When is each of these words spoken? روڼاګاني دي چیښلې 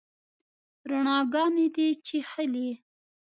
روڼاګاني 0.89 1.67
دي 1.75 1.87
چیښلې 2.05 2.69